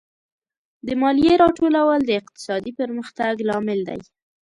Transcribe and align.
د 0.85 0.87
مالیې 1.01 1.33
راټولول 1.43 1.99
د 2.05 2.11
اقتصادي 2.21 2.71
پرمختګ 2.79 3.33
لامل 3.49 3.79
دی. 3.89 4.01